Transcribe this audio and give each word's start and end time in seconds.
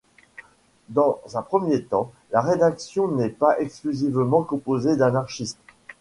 Dans 0.89 1.21
un 1.35 1.43
premier 1.43 1.83
temps, 1.83 2.11
la 2.31 2.41
rédaction 2.41 3.07
n'est 3.11 3.29
pas 3.29 3.59
exclusivement 3.59 4.41
composée 4.41 4.97
d'anarchistes. 4.97 5.59